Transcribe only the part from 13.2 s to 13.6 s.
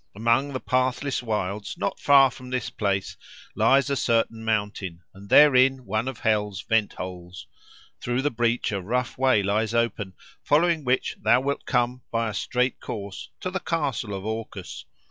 to the